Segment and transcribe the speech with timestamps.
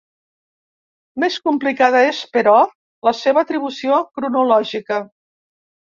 [1.23, 2.57] Més complicada és, però,
[3.11, 5.03] la seva atribució cronològica.